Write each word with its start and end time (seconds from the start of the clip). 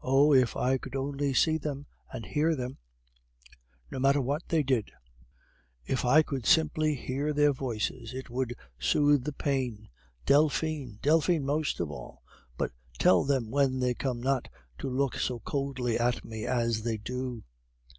Oh! 0.00 0.32
if 0.32 0.56
I 0.56 0.78
could 0.78 0.96
only 0.96 1.34
see 1.34 1.58
them, 1.58 1.84
and 2.10 2.24
hear 2.24 2.56
them, 2.56 2.78
no 3.90 3.98
matter 3.98 4.22
what 4.22 4.42
they 4.48 4.64
said; 4.66 4.84
if 5.84 6.02
I 6.02 6.22
could 6.22 6.46
simply 6.46 6.94
hear 6.94 7.34
their 7.34 7.52
voices, 7.52 8.14
it 8.14 8.30
would 8.30 8.54
soothe 8.78 9.24
the 9.24 9.34
pain. 9.34 9.90
Delphine! 10.24 10.98
Delphine 11.02 11.44
most 11.44 11.78
of 11.78 11.90
all. 11.90 12.22
But 12.56 12.70
tell 12.98 13.22
them 13.22 13.50
when 13.50 13.80
they 13.80 13.92
come 13.92 14.22
not 14.22 14.48
to 14.78 14.88
look 14.88 15.16
so 15.16 15.40
coldly 15.40 15.98
at 15.98 16.24
me 16.24 16.46
as 16.46 16.80
they 16.80 16.96
do. 16.96 17.44